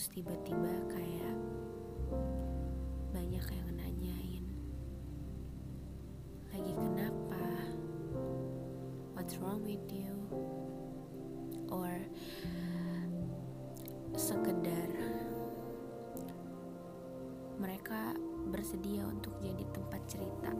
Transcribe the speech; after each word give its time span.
terus 0.00 0.16
tiba-tiba 0.16 0.72
kayak 0.88 1.36
banyak 3.12 3.44
yang 3.52 3.70
nanyain 3.76 4.48
lagi 6.48 6.72
kenapa? 6.72 7.44
What's 9.12 9.36
wrong 9.36 9.60
with 9.60 9.84
you? 9.92 10.16
Or 11.68 11.92
sekedar 14.16 14.88
mereka 17.60 18.16
bersedia 18.48 19.04
untuk 19.04 19.36
jadi 19.44 19.68
tempat 19.68 20.00
cerita. 20.08 20.52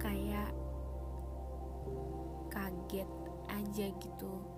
Kayak 0.00 0.56
kaget 2.48 3.12
aja 3.52 3.92
gitu 3.92 4.57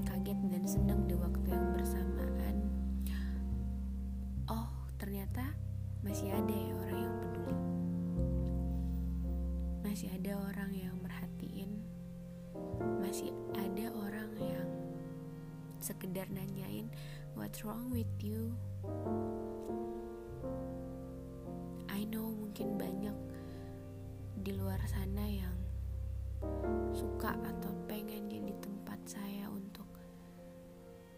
kaget 0.00 0.38
dan 0.48 0.64
senang 0.64 1.04
di 1.04 1.12
waktu 1.12 1.48
yang 1.52 1.68
bersamaan. 1.76 2.56
Oh 4.48 4.72
ternyata 4.96 5.52
masih 6.00 6.32
ada 6.32 6.54
ya 6.54 6.74
orang 6.76 6.98
yang 7.04 7.16
peduli. 7.20 7.56
Masih 9.84 10.08
ada 10.16 10.32
orang 10.40 10.70
yang 10.72 10.94
merhatiin. 11.04 11.70
Masih 13.04 13.30
ada 13.52 13.92
orang 13.92 14.30
yang 14.40 14.68
sekedar 15.82 16.24
nanyain 16.32 16.88
what's 17.36 17.64
wrong 17.64 17.90
with 17.92 18.08
you? 18.20 18.52
I 21.92 22.04
know 22.08 22.32
mungkin 22.32 22.76
banyak 22.76 23.16
di 24.42 24.52
luar 24.58 24.80
sana 24.90 25.22
yang 25.22 25.56
suka 26.90 27.30
atau 27.30 27.70
pengen 27.86 28.26
jadi 28.26 28.50
tempat 28.58 28.98
saya 29.06 29.46
untuk 29.46 29.61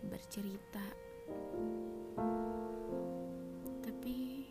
bercerita. 0.09 0.85
Tapi 3.85 4.47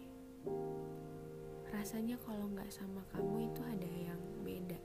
rasanya 1.74 2.18
kalau 2.26 2.50
nggak 2.52 2.70
sama 2.74 3.02
kamu 3.14 3.50
itu 3.50 3.62
ada 3.66 3.90
yang 3.90 4.22
beda. 4.42 4.80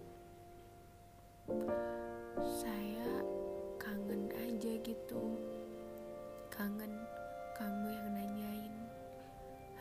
Saya 2.40 3.24
kangen 3.80 4.28
aja 4.36 4.72
gitu. 4.84 5.36
Kangen 6.52 6.92
kamu 7.56 7.86
yang 7.92 8.08
nanyain 8.14 8.74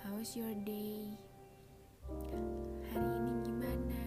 how's 0.08 0.34
your 0.40 0.56
day? 0.64 1.14
Hari 2.90 3.10
ini 3.20 3.34
gimana? 3.44 4.02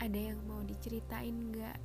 Ada 0.00 0.32
yang 0.32 0.40
mau 0.48 0.64
diceritain 0.64 1.52
nggak 1.52 1.76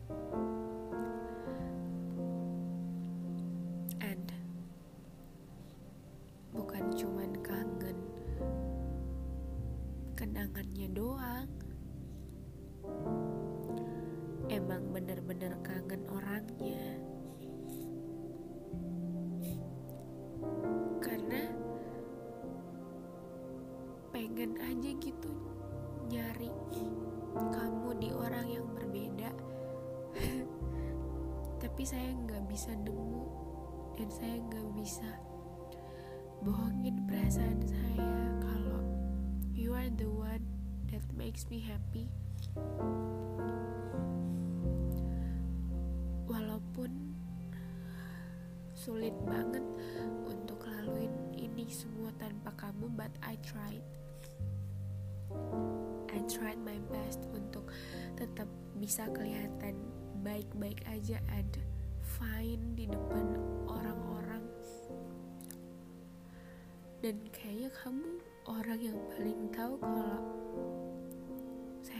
kenangannya 10.34 10.90
doang. 10.98 11.50
Emang 14.50 14.90
bener-bener 14.90 15.54
kangen 15.62 16.02
orangnya. 16.10 16.82
Karena 20.98 21.54
pengen 24.10 24.58
aja 24.58 24.90
gitu 24.98 25.32
nyari 26.10 26.50
kamu 27.54 27.90
di 28.02 28.10
orang 28.10 28.48
yang 28.50 28.66
berbeda. 28.74 29.30
Tapi 31.62 31.84
saya 31.86 32.10
nggak 32.10 32.50
bisa 32.50 32.74
nemu 32.74 33.22
dan 34.02 34.10
saya 34.10 34.42
nggak 34.50 34.68
bisa 34.82 35.14
bohongin 36.42 37.06
perasaan 37.06 37.62
saya 37.70 37.93
makes 41.24 41.48
me 41.48 41.64
happy. 41.64 42.04
Walaupun 46.28 46.92
sulit 48.76 49.16
banget 49.24 49.64
untuk 50.28 50.68
laluin 50.68 51.16
ini 51.32 51.64
semua 51.72 52.12
tanpa 52.20 52.52
kamu 52.60 52.92
but 52.92 53.08
I 53.24 53.40
tried. 53.40 53.88
I 56.12 56.20
tried 56.28 56.60
my 56.60 56.76
best 56.92 57.24
untuk 57.32 57.72
tetap 58.20 58.52
bisa 58.76 59.08
kelihatan 59.16 59.80
baik-baik 60.28 60.84
aja 60.92 61.24
and 61.32 61.56
fine 62.04 62.76
di 62.76 62.84
depan 62.84 63.40
orang-orang. 63.72 64.44
Dan 67.00 67.16
kayaknya 67.32 67.72
kamu 67.80 68.12
orang 68.44 68.80
yang 68.92 69.00
paling 69.16 69.48
tahu 69.56 69.80
kalau 69.80 70.20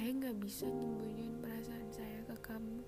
saya 0.04 0.20
nggak 0.20 0.36
bisa 0.44 0.68
nyembunyiin 0.68 1.40
perasaan 1.40 1.88
saya 1.88 2.20
ke 2.28 2.36
kamu. 2.44 2.84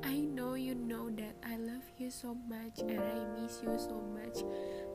I 0.00 0.16
know 0.24 0.56
you 0.56 0.72
know 0.72 1.12
that 1.12 1.36
I 1.44 1.60
love 1.60 1.84
you 2.00 2.08
so 2.08 2.32
much 2.32 2.80
and 2.80 3.04
I 3.04 3.20
miss 3.36 3.60
you 3.60 3.76
so 3.76 4.00
much. 4.00 4.40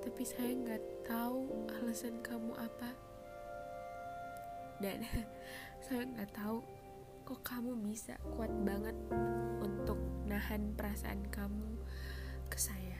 Tapi 0.02 0.26
saya 0.26 0.58
nggak 0.58 0.82
tahu 1.06 1.46
alasan 1.78 2.26
kamu 2.26 2.58
apa. 2.58 2.90
Dan 4.82 5.06
saya 5.86 6.10
nggak 6.10 6.34
tahu 6.34 6.66
kok 7.22 7.46
kamu 7.46 7.86
bisa 7.86 8.18
kuat 8.34 8.50
banget 8.66 8.98
untuk 9.62 10.02
nahan 10.26 10.74
perasaan 10.74 11.22
kamu 11.30 11.70
ke 12.50 12.58
saya. 12.58 12.98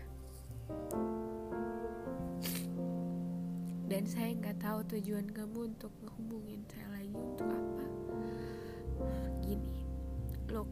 Dan 3.90 4.06
saya 4.06 4.30
nggak 4.30 4.62
tahu 4.62 4.86
tujuan 4.94 5.26
kamu 5.26 5.74
untuk 5.74 5.90
ngehubungin 6.06 6.62
saya 6.70 7.02
lagi 7.02 7.18
untuk 7.18 7.50
apa 7.50 7.77
look 10.52 10.68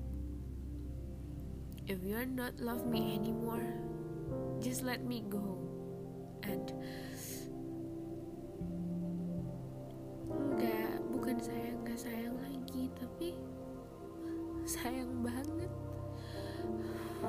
if 1.88 2.02
you're 2.04 2.26
not 2.26 2.58
love 2.60 2.86
me 2.86 3.14
anymore 3.14 3.86
just 4.60 4.84
let 4.84 5.04
me 5.04 5.24
go. 5.30 5.62
And 6.42 6.66
enggak 10.26 10.98
bukan 11.14 11.38
saya 11.38 11.70
nggak 11.86 12.00
sayang 12.00 12.36
lagi 12.42 12.90
tapi 12.98 13.38
sayang 14.66 15.22
banget. 15.22 15.72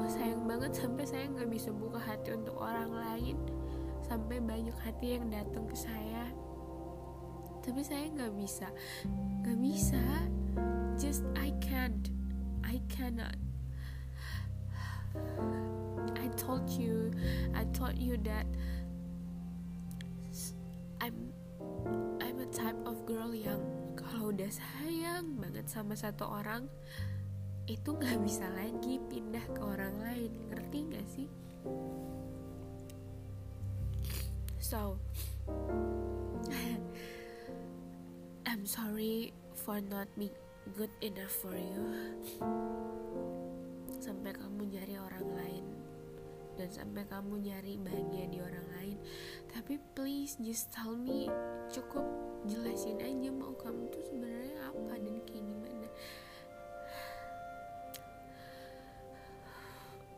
Sayang 0.08 0.44
banget 0.44 0.72
sampai 0.76 1.04
saya 1.08 1.24
nggak 1.28 1.50
bisa 1.52 1.68
buka 1.72 2.00
hati 2.00 2.32
untuk 2.36 2.56
orang 2.60 2.92
lain. 2.92 3.36
Sampai 4.04 4.38
banyak 4.40 4.76
hati 4.80 5.20
yang 5.20 5.28
datang 5.32 5.66
ke 5.66 5.76
saya. 5.76 6.32
Tapi 7.60 7.84
saya 7.84 8.08
nggak 8.16 8.32
bisa. 8.32 8.68
Nggak 9.44 9.58
bisa. 9.60 10.04
Just 10.96 11.28
I 11.36 11.52
can't 11.60 12.15
I 12.66 12.82
cannot. 12.90 13.38
I 16.18 16.26
told 16.36 16.68
you 16.68 17.14
I 17.54 17.62
told 17.70 17.96
you 17.96 18.18
that 18.26 18.46
I'm 21.00 21.30
I'm 22.20 22.36
a 22.42 22.48
type 22.50 22.76
of 22.84 23.06
girl 23.06 23.30
yang 23.30 23.62
kalau 23.94 24.34
udah 24.34 24.50
sayang 24.50 25.38
banget 25.38 25.70
sama 25.70 25.94
satu 25.94 26.26
orang 26.26 26.66
itu 27.70 27.94
nggak 27.94 28.18
bisa 28.22 28.46
lagi 28.54 28.98
pindah 29.10 29.42
ke 29.54 29.60
orang 29.62 29.94
lain. 30.02 30.30
Ngerti 30.50 30.78
gak 30.90 31.06
sih? 31.06 31.28
So 34.58 34.98
I'm 38.50 38.66
sorry 38.66 39.30
for 39.54 39.78
not 39.82 40.10
being 40.18 40.45
good 40.74 40.90
enough 40.98 41.30
for 41.30 41.54
you 41.54 41.86
sampai 44.02 44.34
kamu 44.34 44.66
nyari 44.74 44.98
orang 44.98 45.26
lain 45.38 45.64
dan 46.56 46.68
sampai 46.72 47.04
kamu 47.06 47.44
nyari 47.44 47.76
bahagia 47.76 48.24
di 48.32 48.38
orang 48.40 48.66
lain. 48.80 48.96
Tapi 49.52 49.76
please 49.92 50.40
just 50.40 50.72
tell 50.72 50.96
me 50.96 51.28
cukup 51.68 52.04
jelasin 52.48 52.96
aja 52.98 53.28
mau 53.28 53.52
kamu 53.60 53.92
tuh 53.92 54.02
sebenarnya 54.08 54.56
apa 54.72 54.96
dan 54.96 55.16
kayak 55.28 55.44
gimana. 55.44 55.88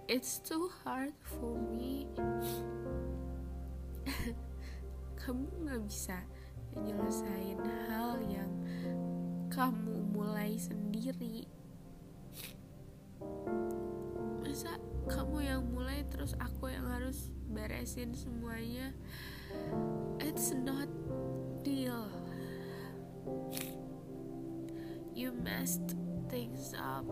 It's 0.09 0.41
too 0.41 0.73
hard 0.87 1.13
for 1.21 1.53
me. 1.69 2.09
Kamu 5.21 5.45
nggak 5.69 5.85
bisa 5.85 6.25
nyelesain 6.81 7.61
hal 7.93 8.17
yang 8.25 8.49
mulai 10.19 10.59
sendiri. 10.59 11.47
Masa 14.43 14.75
kamu 15.07 15.47
yang 15.47 15.63
mulai 15.71 16.03
terus 16.11 16.35
aku 16.43 16.75
yang 16.75 16.91
harus 16.91 17.31
beresin 17.47 18.11
semuanya? 18.19 18.91
It's 20.19 20.51
not 20.51 20.91
deal. 21.63 22.11
You 25.15 25.31
messed 25.31 25.95
things 26.27 26.75
up 26.75 27.07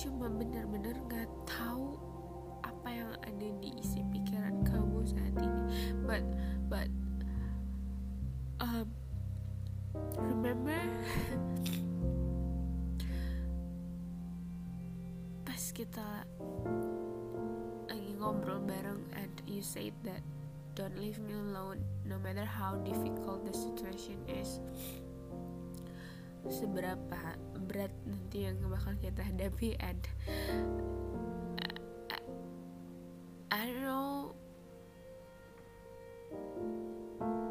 cuma 0.00 0.32
bener-bener 0.32 0.96
gak 1.12 1.28
tahu 1.44 2.00
apa 2.64 2.88
yang 2.88 3.12
ada 3.20 3.48
di 3.60 3.68
isi 3.84 4.00
pikiran 4.08 4.64
kamu 4.64 5.04
saat 5.04 5.36
ini. 5.36 5.68
But 6.08 6.24
but 6.72 6.88
um, 8.64 8.88
remember 10.16 10.80
pas 15.44 15.62
kita 15.76 16.24
lagi 17.84 18.12
ngobrol 18.16 18.64
bareng 18.64 19.04
and 19.20 19.36
you 19.44 19.60
said 19.60 19.92
that 20.08 20.24
don't 20.72 20.96
leave 20.96 21.20
me 21.20 21.36
alone 21.36 21.84
no 22.08 22.16
matter 22.24 22.48
how 22.48 22.80
difficult 22.88 23.44
the 23.44 23.52
situation 23.52 24.16
is. 24.32 24.64
Seberapa 26.48 27.36
berat 27.68 27.92
nanti 28.30 28.46
yang 28.46 28.62
bakal 28.62 28.94
kita 29.02 29.26
hadapi 29.26 29.74
and 29.82 30.06
I, 32.14 32.18
I 33.50 33.66
don't 33.66 33.82
know 33.82 34.30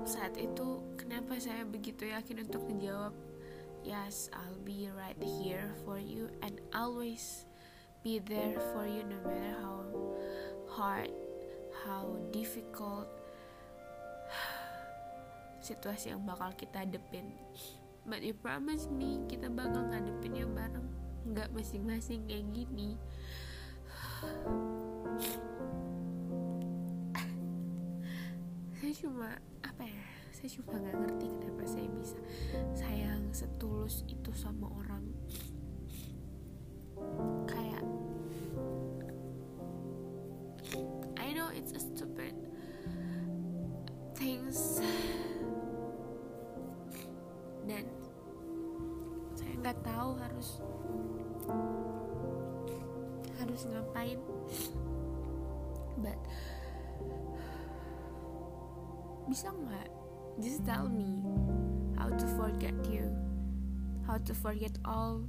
saat 0.07 0.39
itu 0.39 0.79
kenapa 0.95 1.35
saya 1.35 1.67
begitu 1.67 2.07
yakin 2.07 2.47
untuk 2.47 2.63
menjawab 2.63 3.11
yes 3.83 4.31
I'll 4.31 4.55
be 4.63 4.87
right 4.95 5.19
here 5.19 5.67
for 5.83 5.99
you 5.99 6.31
and 6.39 6.63
always 6.71 7.43
be 7.99 8.23
there 8.23 8.55
for 8.71 8.87
you 8.87 9.03
no 9.03 9.19
matter 9.27 9.59
how 9.59 9.83
hard 10.79 11.11
how 11.83 12.07
difficult 12.31 13.11
situasi 15.59 16.15
yang 16.15 16.23
bakal 16.23 16.55
kita 16.55 16.87
hadepin 16.87 17.35
but 18.09 18.25
you 18.25 18.33
promise 18.33 18.89
me 18.89 19.21
kita 19.29 19.47
bakal 19.53 19.85
ngadepin 19.87 20.33
yang 20.33 20.51
bareng. 20.57 20.89
Nggak 21.29 21.53
masing-masing 21.53 22.25
kayak 22.25 22.49
gini. 22.51 22.97
Saya 28.79 28.93
cuma 29.05 29.37
apa 29.61 29.83
ya 29.85 30.07
saya 30.39 30.55
cuma 30.55 30.79
nggak 30.79 30.95
ngerti 31.03 31.27
kenapa 31.35 31.67
saya 31.67 31.87
bisa 31.99 32.15
sayang 32.71 33.27
setulus 33.35 34.07
itu 34.07 34.31
sama 34.31 34.71
orang 34.71 35.08
but 55.97 56.17
bisa 59.29 59.51
nggak 59.53 59.89
just 60.41 60.65
tell 60.65 60.89
me 60.89 61.21
how 61.99 62.09
to 62.09 62.25
forget 62.39 62.73
you 62.89 63.05
how 64.07 64.17
to 64.21 64.33
forget 64.33 64.73
all 64.85 65.21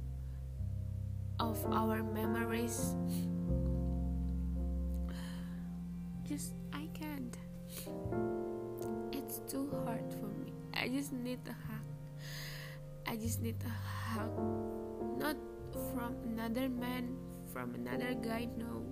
of 1.37 1.57
our 1.69 2.01
memories 2.01 2.95
just 6.25 6.55
I 6.73 6.87
can't 6.95 7.35
it's 9.13 9.43
too 9.45 9.69
hard 9.85 10.07
for 10.17 10.31
me 10.41 10.53
I 10.73 10.89
just 10.89 11.13
need 11.13 11.43
a 11.45 11.53
hug 11.69 11.91
I 13.11 13.15
just 13.17 13.41
need 13.41 13.59
a 13.65 13.75
hug. 14.13 14.31
Not 15.19 15.35
from 15.91 16.15
another 16.23 16.69
man, 16.69 17.17
from 17.51 17.75
another 17.75 18.13
guy, 18.13 18.47
no. 18.57 18.85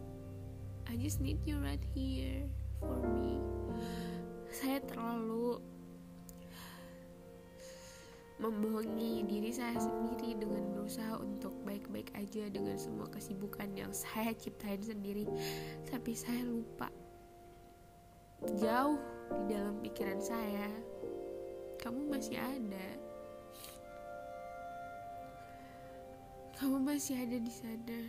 I 0.90 0.98
just 0.98 1.22
need 1.22 1.38
you 1.46 1.62
right 1.62 1.82
here 1.94 2.50
for 2.82 2.98
me. 3.14 3.38
Saya 4.50 4.82
terlalu 4.90 5.62
membohongi 8.42 9.22
diri 9.30 9.54
saya 9.54 9.78
sendiri 9.78 10.34
dengan 10.42 10.66
berusaha 10.74 11.22
untuk 11.22 11.54
baik-baik 11.62 12.10
aja 12.18 12.50
dengan 12.50 12.74
semua 12.82 13.06
kesibukan 13.14 13.70
yang 13.78 13.94
saya 13.94 14.34
ciptain 14.34 14.82
sendiri. 14.82 15.30
Tapi 15.86 16.18
saya 16.18 16.42
lupa 16.42 16.90
jauh 18.58 18.98
di 19.46 19.54
dalam 19.54 19.78
pikiran 19.86 20.18
saya 20.18 20.68
kamu 21.78 22.18
masih 22.18 22.42
ada. 22.42 23.10
kamu 26.60 26.76
masih 26.84 27.16
ada 27.16 27.40
di 27.40 27.54
sana 27.56 28.00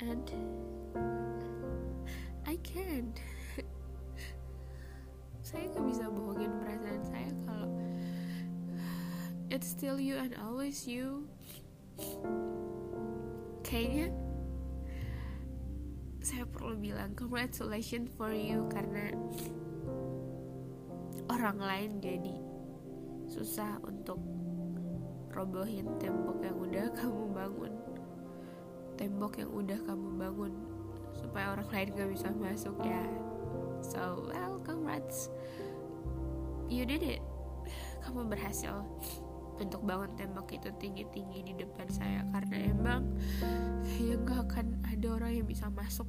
and 0.00 0.32
I 2.64 2.66
can't 2.72 3.20
saya 5.44 5.68
gak 5.76 5.84
bisa 5.84 6.08
bohongin 6.08 6.48
perasaan 6.56 7.02
saya 7.04 7.30
kalau 7.44 7.68
it's 9.52 9.68
still 9.68 10.00
you 10.00 10.16
and 10.16 10.32
always 10.40 10.88
you. 10.88 11.28
Kayaknya 13.60 14.08
saya 16.24 16.48
perlu 16.48 16.80
bilang 16.80 17.12
congratulations 17.12 18.08
for 18.16 18.32
you 18.32 18.64
karena 18.72 19.12
orang 21.28 21.60
lain 21.60 21.90
jadi 22.00 22.36
susah 23.28 23.76
untuk 23.84 24.18
robohin 25.36 25.92
tembok 26.00 26.40
yang 26.40 26.56
udah 26.56 26.86
kamu 26.96 27.22
bangun. 27.36 27.72
Tembok 28.96 29.36
yang 29.36 29.52
udah 29.52 29.78
kamu 29.84 30.08
bangun 30.16 30.73
supaya 31.24 31.56
orang 31.56 31.64
lain 31.72 31.88
gak 31.96 32.12
bisa 32.12 32.28
masuk 32.36 32.76
ya. 32.84 33.00
So 33.80 34.28
well 34.28 34.60
congrats. 34.60 35.32
You 36.68 36.84
did 36.84 37.00
it. 37.00 37.24
Kamu 38.04 38.28
berhasil. 38.28 38.84
Untuk 39.54 39.86
bangun 39.86 40.10
tembok 40.18 40.50
itu 40.50 40.66
tinggi-tinggi 40.82 41.46
di 41.46 41.54
depan 41.54 41.86
saya 41.86 42.26
karena 42.34 42.74
emang 42.74 43.06
kayaknya 43.86 44.18
gak 44.26 44.50
akan 44.50 44.66
ada 44.84 45.06
orang 45.16 45.32
yang 45.40 45.48
bisa 45.48 45.72
masuk. 45.72 46.04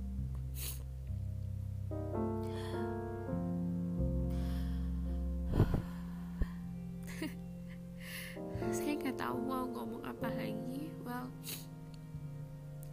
Saya 8.75 8.97
nggak 8.97 9.21
tahu 9.21 9.37
mau 9.45 9.69
ngomong 9.69 10.01
apa 10.09 10.25
lagi. 10.33 10.89
Well 11.05 11.29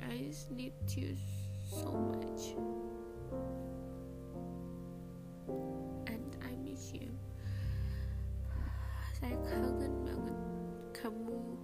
I 0.05 0.29
just 0.29 0.53
need 0.53 0.77
you 0.93 1.17
so 1.73 1.89
much. 2.13 2.53
And 6.05 6.29
I 6.45 6.53
miss 6.61 6.93
you. 6.93 7.09
Saya 9.17 9.41
kangen 9.49 10.05
banget 10.05 10.39
kamu 10.93 11.57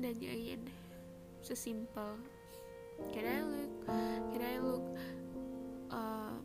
nanyain 0.00 0.64
sesimpel 1.44 2.16
can 3.12 3.26
I 3.28 3.40
look 3.44 3.72
can 4.32 4.42
I 4.42 4.56
look 4.64 4.86
uh, 5.92 6.36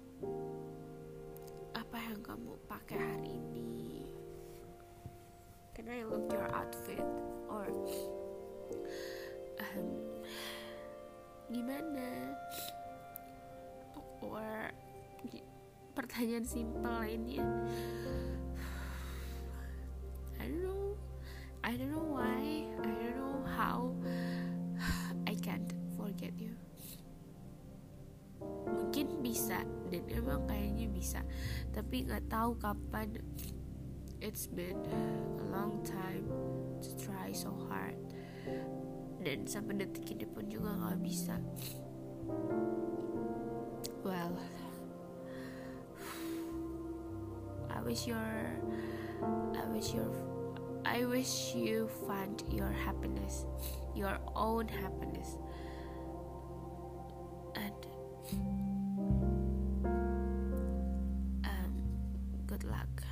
apa 1.71 1.97
yang 2.11 2.19
kamu 2.19 2.51
pakai 2.67 2.99
hari 2.99 3.39
ini? 3.39 4.03
Can 5.71 5.87
I 5.87 6.03
look 6.03 6.27
your 6.27 6.51
outfit? 6.51 7.03
Or 7.47 7.67
um, 9.63 9.87
gimana 11.51 12.35
or 14.21 14.71
pertanyaan 15.91 16.47
simpel 16.47 17.03
lainnya 17.03 17.43
I 20.41 20.49
don't 20.49 20.65
know. 20.65 20.97
I 21.61 21.77
don't 21.77 21.93
know 21.93 22.07
why. 22.17 22.65
I 22.81 22.89
don't 22.89 23.13
know 23.13 23.45
how 23.45 23.93
I 25.29 25.37
can't 25.37 25.69
forget 25.93 26.33
you. 26.33 26.57
Mungkin 28.41 29.21
bisa 29.21 29.61
dan 29.93 30.01
emang 30.09 30.49
kayaknya 30.49 30.89
bisa. 30.89 31.21
Tapi 31.69 32.09
nggak 32.09 32.25
tahu 32.25 32.57
kapan. 32.57 33.21
It's 34.17 34.49
been 34.49 34.81
a 35.37 35.45
long 35.53 35.85
time 35.85 36.25
to 36.81 36.89
try 36.97 37.29
so 37.29 37.53
hard. 37.69 38.01
Dan 39.21 39.45
sampai 39.45 39.77
detik 39.77 40.17
ini 40.17 40.25
pun 40.25 40.49
juga 40.49 40.73
nggak 40.73 40.97
bisa 41.05 41.37
well 44.03 44.37
I 47.69 47.81
wish 47.81 48.07
your 48.07 48.17
I 49.55 49.65
wish 49.65 49.93
your 49.93 50.11
I 50.85 51.05
wish 51.05 51.53
you 51.55 51.89
find 52.07 52.43
your 52.51 52.71
happiness 52.71 53.45
your 53.95 54.17
own 54.35 54.67
happiness. 54.67 55.37
And 57.55 57.85
um, 61.43 61.73
good 62.47 62.63
luck. 62.63 63.03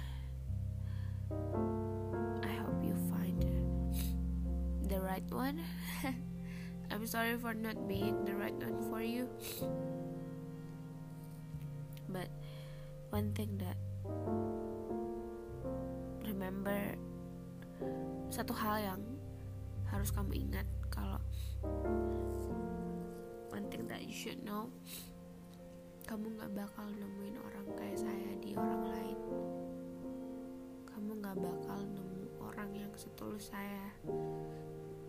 I 2.44 2.54
hope 2.54 2.84
you 2.84 2.96
find 3.10 3.46
the 4.90 5.00
right 5.02 5.30
one. 5.32 5.62
I'm 6.92 7.06
sorry 7.06 7.38
for 7.38 7.54
not 7.54 7.88
being 7.88 8.26
the 8.26 8.36
right 8.36 8.54
one 8.54 8.90
for 8.90 9.02
you 9.02 9.30
one 13.20 13.36
thing 13.36 13.52
that 13.60 13.76
remember 16.24 16.96
satu 18.32 18.56
hal 18.56 18.80
yang 18.80 19.02
harus 19.92 20.08
kamu 20.08 20.48
ingat 20.48 20.64
kalau 20.88 21.20
one 23.52 23.68
thing 23.68 23.84
that 23.92 24.00
you 24.08 24.16
should 24.16 24.40
know 24.48 24.72
kamu 26.08 26.32
gak 26.40 26.48
bakal 26.56 26.88
nemuin 26.96 27.36
orang 27.44 27.68
kayak 27.76 28.00
saya 28.02 28.32
di 28.42 28.58
orang 28.58 28.82
lain. 28.88 29.20
Kamu 30.90 31.22
gak 31.22 31.38
bakal 31.38 31.80
nemu 31.86 32.24
orang 32.42 32.72
yang 32.74 32.90
setulus 32.98 33.52
saya 33.52 33.94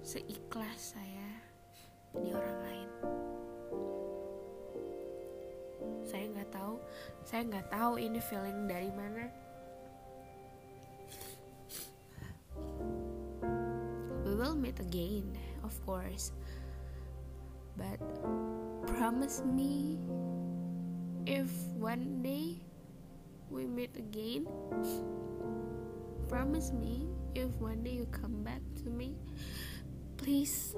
seikhlas 0.05 0.99
saya 0.99 1.41
di 2.21 2.35
orang 2.37 2.59
lain 2.69 2.89
saya 6.05 6.27
nggak 6.33 6.51
tahu. 6.51 6.77
Saya 7.23 7.43
nggak 7.47 7.69
tahu 7.71 7.93
ini 8.01 8.19
feeling 8.19 8.67
dari 8.67 8.91
mana. 8.93 9.31
We 14.27 14.33
will 14.35 14.59
meet 14.59 14.79
again 14.83 15.39
of 15.63 15.75
course. 15.87 16.33
But 17.79 18.03
promise 18.99 19.41
me 19.47 19.97
if 21.25 21.49
one 21.79 22.21
day 22.21 22.59
we 23.49 23.65
meet 23.67 23.95
again. 23.97 24.51
Promise 26.31 26.71
me 26.75 27.07
if 27.35 27.51
one 27.59 27.83
day 27.83 28.03
you 28.03 28.07
come 28.11 28.43
back 28.43 28.63
to 28.85 28.91
me. 28.91 29.15
Please 30.19 30.77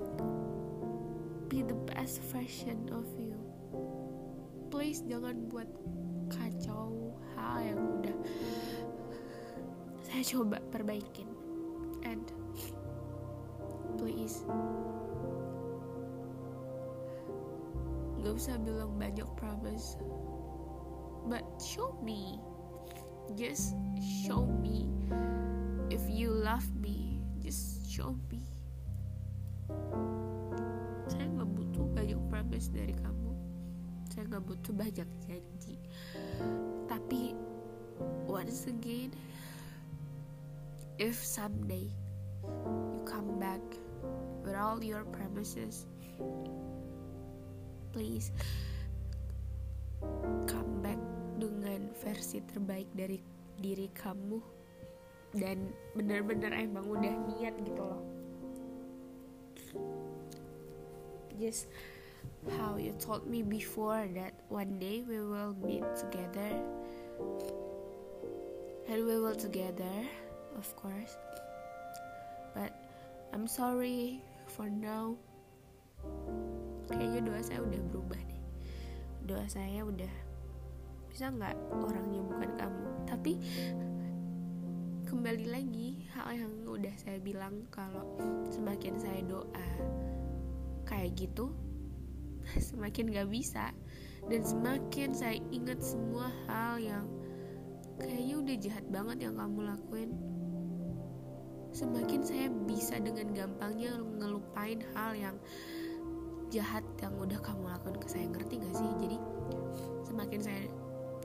be 1.48 1.60
the 1.60 1.76
best 1.92 2.22
version 2.32 2.88
of 2.94 3.04
you 3.20 3.31
please 4.72 5.04
jangan 5.04 5.52
buat 5.52 5.68
kacau 6.32 7.12
hal 7.36 7.60
yang 7.60 8.00
udah 8.00 8.16
saya 10.08 10.24
coba 10.24 10.64
perbaikin. 10.72 11.28
And 12.08 12.24
please 14.00 14.48
gak 18.24 18.32
usah 18.32 18.56
bilang 18.64 18.96
banyak 18.96 19.28
promise 19.36 20.00
but 21.28 21.44
show 21.60 21.92
me 22.00 22.40
just 23.36 23.76
show 24.00 24.48
me. 24.64 24.88
If 25.92 26.00
you 26.08 26.32
love 26.32 26.64
me 26.80 27.20
just 27.44 27.84
show 27.92 28.16
me. 28.32 28.40
Saya 31.12 31.28
nggak 31.28 31.50
butuh 31.60 31.84
banyak 31.92 32.20
promise 32.32 32.72
dari 32.72 32.96
kamu 32.96 33.11
butuh 34.42 34.74
banyak 34.74 35.08
janji 35.26 35.78
tapi 36.90 37.32
once 38.26 38.66
again 38.66 39.14
if 40.98 41.16
someday 41.16 41.86
you 42.92 43.00
come 43.06 43.38
back 43.38 43.62
with 44.42 44.58
all 44.58 44.82
your 44.82 45.06
promises 45.14 45.86
please 47.94 48.32
come 50.48 50.82
back 50.82 50.98
dengan 51.38 51.92
versi 52.02 52.40
terbaik 52.42 52.88
dari 52.96 53.18
diri 53.60 53.86
kamu. 53.94 54.40
Dan 55.32 55.72
benar-benar 55.96 56.52
emang 56.52 56.84
udah 56.84 57.14
niat 57.32 57.54
gitu 57.64 57.80
loh. 57.80 58.02
Just 61.40 61.72
how 62.50 62.74
you 62.74 62.90
told 62.98 63.26
me 63.30 63.42
before 63.42 64.02
that 64.18 64.34
one 64.50 64.78
day 64.82 65.06
we 65.06 65.22
will 65.22 65.54
meet 65.62 65.86
together. 65.94 66.50
And 68.90 69.06
we 69.06 69.14
will 69.18 69.36
together 69.38 70.06
of 70.58 70.66
course. 70.74 71.14
But 72.54 72.74
I'm 73.32 73.46
sorry 73.46 74.20
for 74.50 74.66
now 74.66 75.14
kayaknya 76.90 77.30
doa 77.30 77.40
saya 77.46 77.62
udah 77.62 77.80
berubah 77.88 78.20
deh. 78.20 78.42
Doa 79.22 79.46
saya 79.46 79.86
udah 79.86 80.12
bisa 81.08 81.30
nggak 81.30 81.56
orangnya 81.70 82.20
bukan 82.26 82.50
kamu. 82.58 82.88
Tapi 83.06 83.32
kembali 85.06 85.46
lagi 85.46 85.88
hal 86.16 86.34
yang 86.34 86.54
udah 86.66 86.94
saya 86.98 87.22
bilang 87.22 87.68
kalau 87.70 88.18
semakin 88.50 88.98
saya 88.98 89.20
doa 89.22 89.68
kayak 90.82 91.14
gitu 91.14 91.54
semakin 92.70 93.12
gak 93.12 93.28
bisa. 93.30 93.72
Dan 94.30 94.42
semakin 94.46 95.10
saya 95.12 95.38
ingat 95.50 95.82
semua 95.82 96.30
hal 96.46 96.78
yang 96.78 97.06
kayaknya 97.98 98.34
udah 98.38 98.56
jahat 98.62 98.84
banget 98.90 99.18
yang 99.28 99.34
kamu 99.34 99.60
lakuin. 99.66 100.10
Semakin 101.72 102.20
saya 102.20 102.46
bisa 102.68 103.00
dengan 103.00 103.32
gampangnya 103.32 103.96
ngelupain 104.20 104.84
hal 104.92 105.16
yang 105.16 105.36
jahat 106.52 106.84
yang 107.00 107.16
udah 107.16 107.40
kamu 107.40 107.64
lakuin 107.66 107.98
ke 107.98 108.06
saya. 108.06 108.26
Ngerti 108.28 108.60
gak 108.60 108.74
sih? 108.76 108.90
Jadi 109.00 109.16
semakin 110.06 110.40
saya 110.44 110.62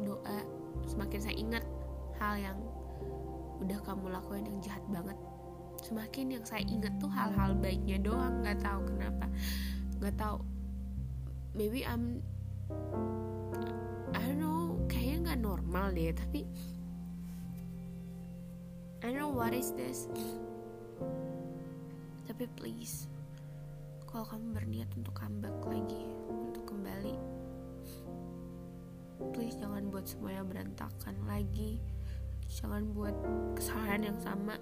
doa 0.01 0.39
semakin 0.87 1.19
saya 1.19 1.35
ingat 1.35 1.65
hal 2.21 2.39
yang 2.39 2.57
udah 3.59 3.79
kamu 3.83 4.13
lakuin 4.13 4.45
yang 4.45 4.59
jahat 4.61 4.85
banget 4.93 5.17
semakin 5.81 6.37
yang 6.37 6.43
saya 6.45 6.63
ingat 6.65 6.93
tuh 6.97 7.09
hal-hal 7.11 7.53
baiknya 7.57 8.01
doang. 8.01 8.41
Nggak 8.41 8.61
tahu 8.65 8.81
kenapa. 8.89 9.25
Nggak 10.01 10.15
tahu 10.17 10.37
maybe 11.57 11.81
I'm 11.81 12.21
I 14.13 14.21
don't 14.21 14.37
know 14.37 14.77
kayaknya 14.85 15.33
nggak 15.33 15.41
normal 15.41 15.89
deh 15.91 16.13
tapi 16.13 16.45
I 19.01 19.09
don't 19.09 19.17
know 19.17 19.33
what 19.33 19.53
is 19.57 19.73
this. 19.73 20.05
Tapi 22.29 22.45
please 22.53 23.09
kalau 24.05 24.23
kamu 24.29 24.53
berniat 24.55 24.89
untuk 24.93 25.17
comeback 25.17 25.57
lagi 25.65 26.01
untuk 26.29 26.63
kembali 26.69 27.37
please 29.33 29.57
jangan 29.57 29.89
buat 29.89 30.05
semuanya 30.05 30.45
berantakan 30.45 31.15
lagi. 31.25 31.81
Jangan 32.47 32.93
buat 32.93 33.15
kesalahan 33.57 34.13
yang 34.13 34.19
sama. 34.21 34.55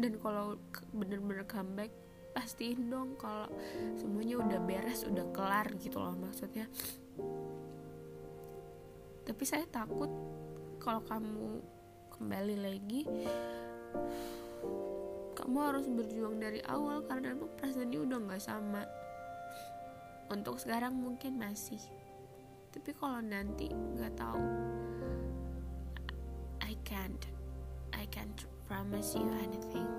Dan 0.00 0.16
kalau 0.18 0.56
bener-bener 0.96 1.44
comeback 1.44 1.92
pastiin 2.30 2.88
dong 2.88 3.18
kalau 3.18 3.50
semuanya 3.98 4.38
udah 4.38 4.60
beres 4.62 5.02
udah 5.06 5.26
kelar 5.34 5.66
gitu 5.78 5.98
loh 5.98 6.14
maksudnya. 6.14 6.70
Tapi 9.26 9.44
saya 9.46 9.66
takut 9.68 10.10
kalau 10.80 11.02
kamu 11.06 11.62
kembali 12.16 12.56
lagi 12.58 13.00
kamu 15.36 15.56
harus 15.56 15.86
berjuang 15.88 16.36
dari 16.36 16.60
awal 16.68 17.02
karena 17.08 17.32
emang 17.34 17.50
perasaannya 17.58 17.98
udah 17.98 18.18
nggak 18.28 18.42
sama. 18.42 18.82
Untuk 20.30 20.62
sekarang 20.62 20.94
mungkin 20.94 21.42
masih. 21.42 21.82
Tapi 22.70 22.94
kalau 22.94 23.18
nanti 23.18 23.66
nggak 23.66 24.14
tahu 24.14 24.46
I 26.62 26.78
can't 26.86 27.26
I 27.90 28.06
can't 28.14 28.46
promise 28.70 29.18
you 29.18 29.26
anything 29.42 29.90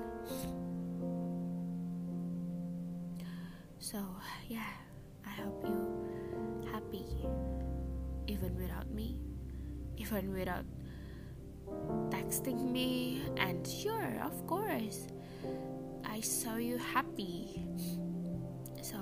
So, 3.91 4.00
yeah, 4.48 4.71
I 5.27 5.31
hope 5.43 5.65
you 5.67 6.07
happy 6.71 7.03
even 8.25 8.55
without 8.55 8.89
me, 8.89 9.19
even 9.98 10.31
without 10.31 10.63
texting 12.07 12.71
me. 12.71 13.21
And 13.36 13.67
sure, 13.67 14.15
of 14.24 14.48
course, 14.48 15.07
I 16.05 16.21
saw 16.21 16.55
you 16.55 16.77
happy. 16.77 17.67
So, 18.81 18.95